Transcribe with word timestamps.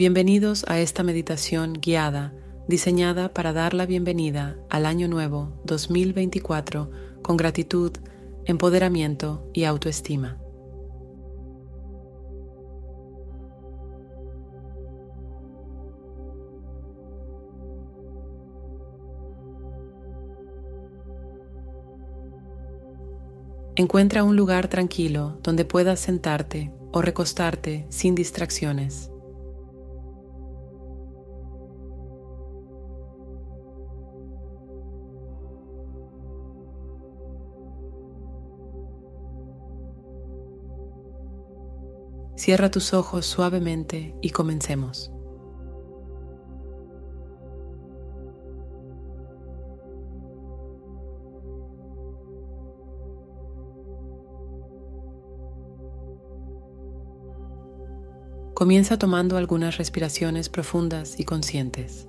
Bienvenidos 0.00 0.64
a 0.66 0.80
esta 0.80 1.02
meditación 1.02 1.74
guiada 1.74 2.32
diseñada 2.66 3.34
para 3.34 3.52
dar 3.52 3.74
la 3.74 3.84
bienvenida 3.84 4.56
al 4.70 4.86
año 4.86 5.08
nuevo 5.08 5.60
2024 5.64 6.90
con 7.20 7.36
gratitud, 7.36 7.92
empoderamiento 8.46 9.46
y 9.52 9.64
autoestima. 9.64 10.38
Encuentra 23.76 24.24
un 24.24 24.36
lugar 24.36 24.68
tranquilo 24.68 25.38
donde 25.42 25.66
puedas 25.66 26.00
sentarte 26.00 26.72
o 26.90 27.02
recostarte 27.02 27.84
sin 27.90 28.14
distracciones. 28.14 29.10
Cierra 42.40 42.70
tus 42.70 42.94
ojos 42.94 43.26
suavemente 43.26 44.14
y 44.22 44.30
comencemos. 44.30 45.12
Comienza 58.54 58.98
tomando 58.98 59.36
algunas 59.36 59.76
respiraciones 59.76 60.48
profundas 60.48 61.20
y 61.20 61.24
conscientes. 61.24 62.08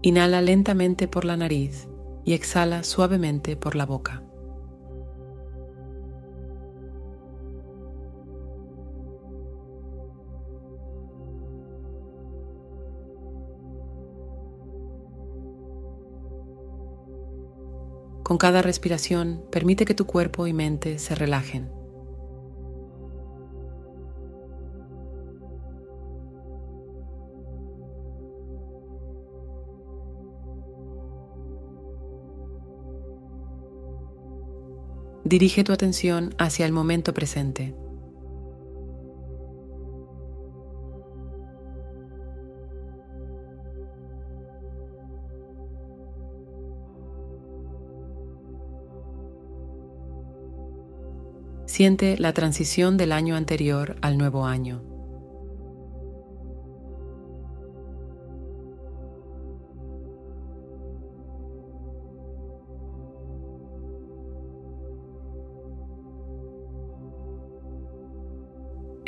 Inhala 0.00 0.40
lentamente 0.40 1.08
por 1.08 1.24
la 1.24 1.36
nariz 1.36 1.88
y 2.24 2.34
exhala 2.34 2.84
suavemente 2.84 3.56
por 3.56 3.74
la 3.74 3.84
boca. 3.84 4.22
Con 18.22 18.36
cada 18.36 18.60
respiración, 18.60 19.42
permite 19.50 19.86
que 19.86 19.94
tu 19.94 20.06
cuerpo 20.06 20.46
y 20.46 20.52
mente 20.52 20.98
se 20.98 21.14
relajen. 21.14 21.77
Dirige 35.28 35.62
tu 35.62 35.74
atención 35.74 36.34
hacia 36.38 36.64
el 36.64 36.72
momento 36.72 37.12
presente. 37.12 37.74
Siente 51.66 52.16
la 52.16 52.32
transición 52.32 52.96
del 52.96 53.12
año 53.12 53.36
anterior 53.36 53.96
al 54.00 54.16
nuevo 54.16 54.46
año. 54.46 54.87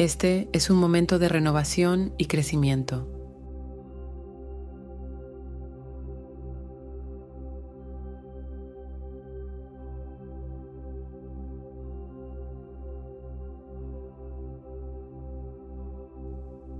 Este 0.00 0.48
es 0.54 0.70
un 0.70 0.78
momento 0.78 1.18
de 1.18 1.28
renovación 1.28 2.14
y 2.16 2.24
crecimiento. 2.24 3.06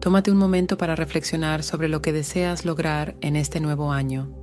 Tómate 0.01 0.31
un 0.31 0.39
momento 0.39 0.79
para 0.79 0.97
reflexionar 0.97 1.63
sobre 1.63 1.89
lo 1.89 2.01
que 2.01 2.15
deseas 2.15 2.65
lograr 2.65 3.17
en 3.21 3.37
este 3.37 3.61
nuevo 3.61 3.93
año. 3.93 4.40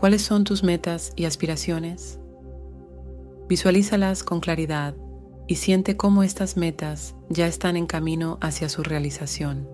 ¿Cuáles 0.00 0.22
son 0.22 0.44
tus 0.44 0.62
metas 0.62 1.12
y 1.14 1.26
aspiraciones? 1.26 2.18
Visualízalas 3.50 4.24
con 4.24 4.40
claridad 4.40 4.94
y 5.46 5.56
siente 5.56 5.98
cómo 5.98 6.22
estas 6.22 6.56
metas 6.56 7.14
ya 7.28 7.46
están 7.46 7.76
en 7.76 7.86
camino 7.86 8.38
hacia 8.40 8.70
su 8.70 8.82
realización. 8.82 9.68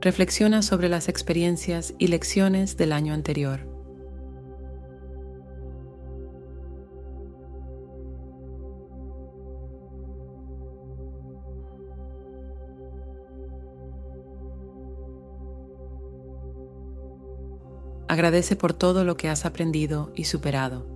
Reflexiona 0.00 0.62
sobre 0.62 0.88
las 0.88 1.10
experiencias 1.10 1.92
y 1.98 2.06
lecciones 2.06 2.78
del 2.78 2.92
año 2.92 3.12
anterior. 3.12 3.71
Agradece 18.12 18.56
por 18.56 18.74
todo 18.74 19.06
lo 19.06 19.16
que 19.16 19.30
has 19.30 19.46
aprendido 19.46 20.12
y 20.14 20.24
superado. 20.24 20.86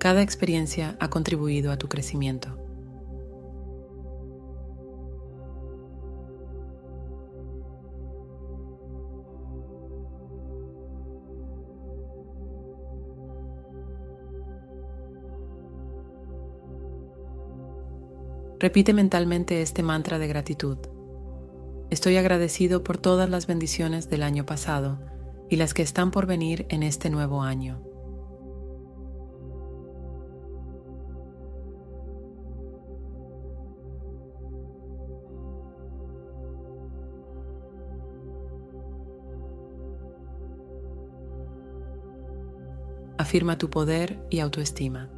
Cada 0.00 0.22
experiencia 0.22 0.96
ha 0.98 1.08
contribuido 1.10 1.70
a 1.70 1.76
tu 1.76 1.88
crecimiento. 1.88 2.67
Repite 18.68 18.92
mentalmente 18.92 19.62
este 19.62 19.82
mantra 19.82 20.18
de 20.18 20.28
gratitud. 20.28 20.76
Estoy 21.88 22.18
agradecido 22.18 22.84
por 22.84 22.98
todas 22.98 23.30
las 23.30 23.46
bendiciones 23.46 24.10
del 24.10 24.22
año 24.22 24.44
pasado 24.44 24.98
y 25.48 25.56
las 25.56 25.72
que 25.72 25.80
están 25.80 26.10
por 26.10 26.26
venir 26.26 26.66
en 26.68 26.82
este 26.82 27.08
nuevo 27.08 27.40
año. 27.40 27.80
Afirma 43.16 43.56
tu 43.56 43.70
poder 43.70 44.22
y 44.28 44.40
autoestima. 44.40 45.17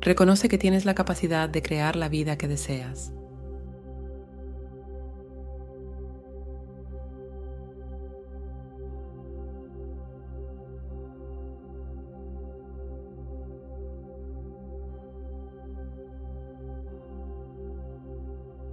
Reconoce 0.00 0.48
que 0.48 0.56
tienes 0.56 0.86
la 0.86 0.94
capacidad 0.94 1.48
de 1.48 1.62
crear 1.62 1.94
la 1.94 2.08
vida 2.08 2.38
que 2.38 2.48
deseas. 2.48 3.12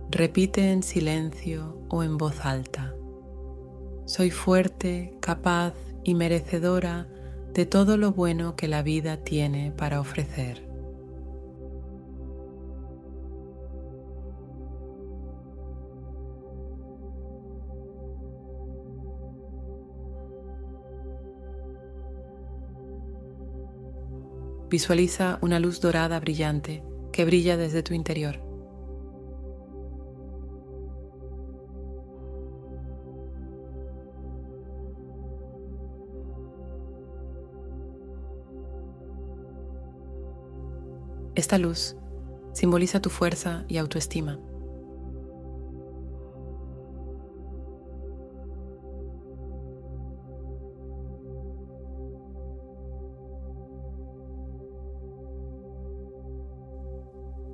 Repite 0.10 0.72
en 0.72 0.82
silencio 0.82 1.78
o 1.90 2.02
en 2.02 2.18
voz 2.18 2.46
alta. 2.46 2.96
Soy 4.06 4.32
fuerte, 4.32 5.14
capaz 5.20 5.74
y 6.04 6.16
merecedora 6.16 7.08
de 7.54 7.66
todo 7.66 7.98
lo 7.98 8.14
bueno 8.14 8.56
que 8.56 8.70
la 8.70 8.82
vida 8.82 9.18
tiene 9.18 9.74
para 9.76 10.00
ofrecer. 10.00 10.67
Visualiza 24.70 25.40
una 25.42 25.60
luz 25.60 25.80
dorada 25.80 26.20
brillante 26.20 26.84
que 27.14 27.24
brilla 27.24 27.56
desde 27.56 27.84
tu 27.84 27.94
interior. 27.94 28.42
Esta 41.34 41.58
luz 41.58 41.96
simboliza 42.52 43.00
tu 43.00 43.10
fuerza 43.10 43.64
y 43.70 43.78
autoestima. 43.78 44.38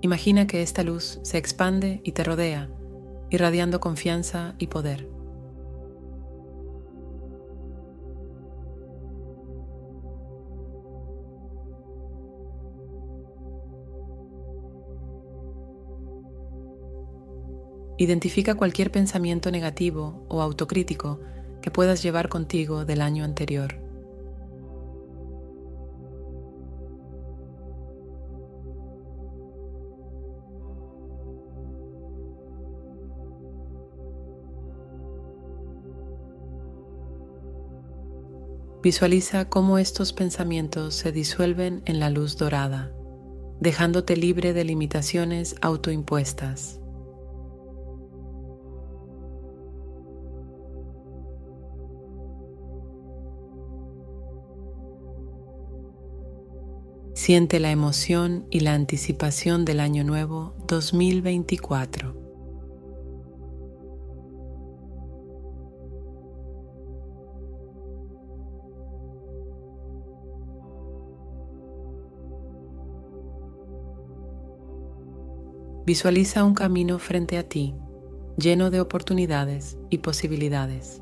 Imagina 0.03 0.47
que 0.47 0.61
esta 0.61 0.83
luz 0.83 1.21
se 1.23 1.38
expande 1.38 2.01
y 2.03 2.11
te 2.11 2.25
rodea, 2.25 2.69
irradiando 3.29 3.79
confianza 3.79 4.53
y 4.59 4.67
poder. 4.67 5.07
Identifica 17.97 18.55
cualquier 18.55 18.91
pensamiento 18.91 19.51
negativo 19.51 20.25
o 20.27 20.41
autocrítico 20.41 21.21
que 21.61 21.71
puedas 21.71 22.03
llevar 22.03 22.27
contigo 22.27 22.83
del 22.83 23.00
año 23.00 23.23
anterior. 23.23 23.82
Visualiza 38.83 39.45
cómo 39.45 39.77
estos 39.77 40.12
pensamientos 40.12 40.94
se 40.94 41.13
disuelven 41.13 41.83
en 41.85 42.01
la 42.01 42.09
luz 42.09 42.35
dorada, 42.35 42.91
dejándote 43.62 44.18
libre 44.18 44.51
de 44.51 44.65
limitaciones 44.65 45.56
autoimpuestas. 45.62 46.81
Siente 57.13 57.62
la 57.62 57.71
emoción 57.71 58.47
y 58.51 58.59
la 58.59 58.74
anticipación 58.74 59.63
del 59.63 59.79
año 59.79 60.03
nuevo 60.03 60.57
2024. 60.68 62.23
Visualiza 75.85 76.45
un 76.45 76.53
camino 76.53 76.97
frente 76.97 77.38
a 77.38 77.44
ti 77.47 77.75
lleno 78.38 78.71
de 78.71 78.80
oportunidades 78.80 79.77
y 79.89 80.00
posibilidades. 80.00 81.01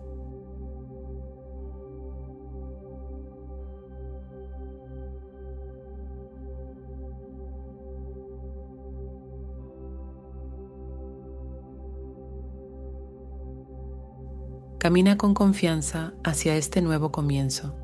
Camina 14.77 15.15
con 15.15 15.35
confianza 15.35 16.15
hacia 16.23 16.55
este 16.55 16.81
nuevo 16.81 17.11
comienzo. 17.11 17.75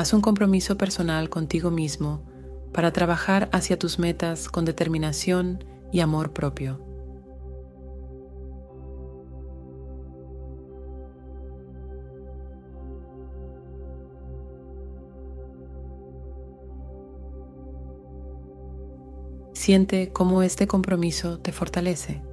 Haz 0.00 0.14
un 0.14 0.22
compromiso 0.22 0.78
personal 0.78 1.28
contigo 1.28 1.70
mismo 1.70 2.22
para 2.72 2.90
trabajar 2.90 3.50
hacia 3.52 3.78
tus 3.78 3.98
metas 3.98 4.48
con 4.48 4.64
determinación 4.64 5.62
y 5.92 6.00
amor 6.00 6.32
propio. 6.32 6.80
Siente 19.52 20.14
cómo 20.14 20.42
este 20.42 20.66
compromiso 20.66 21.40
te 21.40 21.52
fortalece. 21.52 22.29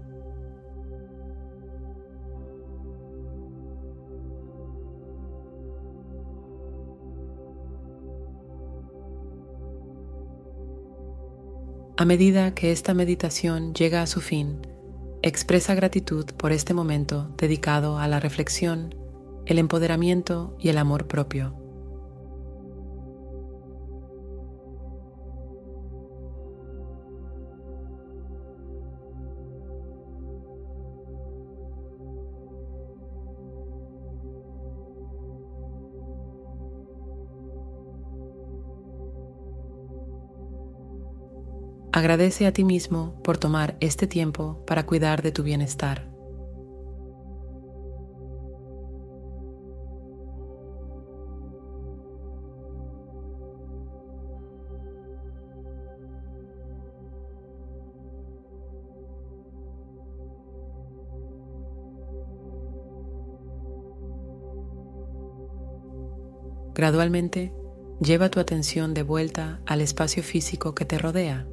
A 12.00 12.06
medida 12.06 12.54
que 12.54 12.72
esta 12.72 12.94
meditación 12.94 13.74
llega 13.74 14.04
a 14.04 14.06
su 14.06 14.22
fin, 14.22 14.62
expresa 15.24 15.74
gratitud 15.74 16.26
por 16.38 16.52
este 16.52 16.76
momento 16.76 17.34
dedicado 17.40 17.98
a 17.98 18.08
la 18.08 18.20
reflexión, 18.20 18.94
el 19.48 19.58
empoderamiento 19.58 20.56
y 20.60 20.70
el 20.70 20.78
amor 20.78 21.08
propio. 21.08 21.67
Agradece 41.98 42.46
a 42.46 42.52
ti 42.52 42.64
mismo 42.64 43.20
por 43.24 43.40
tomar 43.40 43.76
este 43.80 44.06
tiempo 44.06 44.64
para 44.68 44.86
cuidar 44.86 45.24
de 45.24 45.32
tu 45.32 45.42
bienestar. 45.42 46.08
Gradualmente, 66.76 67.52
lleva 68.00 68.30
tu 68.30 68.40
atención 68.40 68.94
de 68.94 69.02
vuelta 69.02 69.62
al 69.66 69.82
espacio 69.82 70.22
físico 70.22 70.76
que 70.76 70.86
te 70.86 71.00
rodea. 71.00 71.48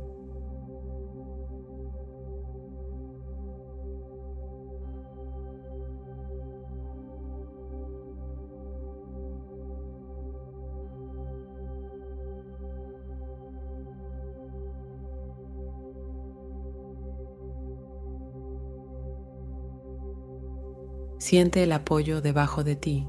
Siente 21.24 21.62
el 21.62 21.72
apoyo 21.72 22.20
debajo 22.20 22.64
de 22.64 22.76
ti 22.76 23.08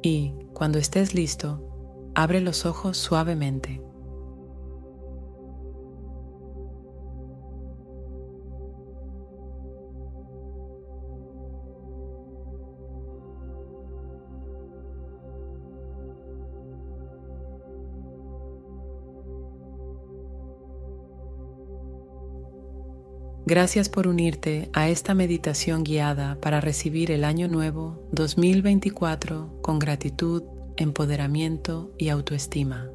y, 0.00 0.32
cuando 0.54 0.78
estés 0.78 1.12
listo, 1.12 2.10
abre 2.14 2.40
los 2.40 2.64
ojos 2.64 2.96
suavemente. 2.96 3.82
Gracias 23.44 23.88
por 23.88 24.06
unirte 24.06 24.70
a 24.72 24.88
esta 24.88 25.14
meditación 25.14 25.82
guiada 25.82 26.38
para 26.40 26.60
recibir 26.60 27.10
el 27.10 27.24
año 27.24 27.48
nuevo 27.48 28.08
2024 28.12 29.60
con 29.62 29.80
gratitud, 29.80 30.44
empoderamiento 30.76 31.92
y 31.98 32.10
autoestima. 32.10 32.88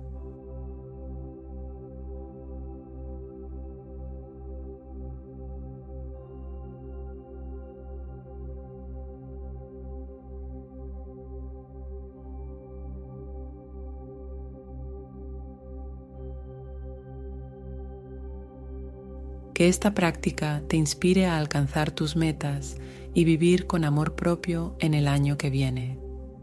Que 19.57 19.69
esta 19.69 19.95
práctica 19.95 20.61
te 20.67 20.77
inspire 20.77 21.25
a 21.25 21.39
alcanzar 21.39 21.89
tus 21.89 22.15
metas 22.15 22.77
y 23.15 23.23
vivir 23.23 23.65
con 23.65 23.85
amor 23.85 24.13
propio 24.13 24.75
en 24.79 24.93
el 24.93 25.07
año 25.07 25.35
que 25.39 25.49
viene. 25.49 25.97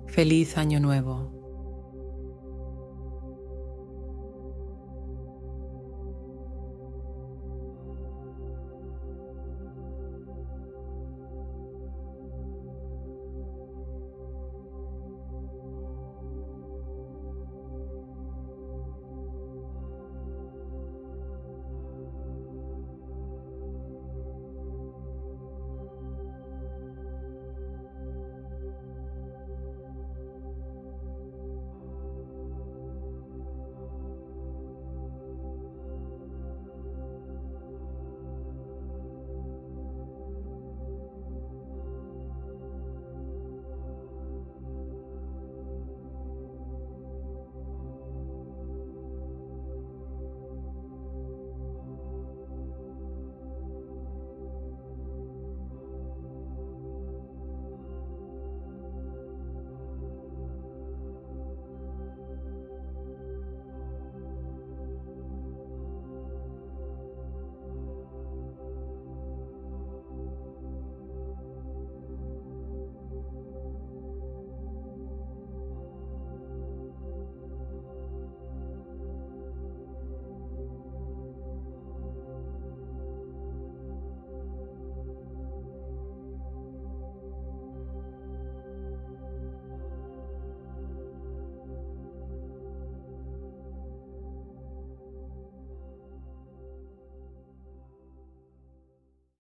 Feliz 0.09 0.59
año 0.59 0.80
nuevo. 0.80 1.34